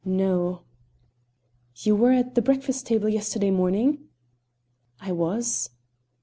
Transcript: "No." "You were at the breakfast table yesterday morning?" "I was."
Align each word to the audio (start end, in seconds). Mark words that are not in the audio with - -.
"No." 0.03 0.63
"You 1.75 1.95
were 1.95 2.11
at 2.11 2.33
the 2.33 2.41
breakfast 2.41 2.87
table 2.87 3.07
yesterday 3.07 3.51
morning?" 3.51 4.05
"I 4.99 5.11
was." 5.11 5.69